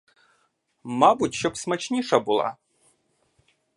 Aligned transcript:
Мабуть, 0.83 1.33
щоб 1.33 1.57
смачніша 1.57 2.19
була? 2.19 2.57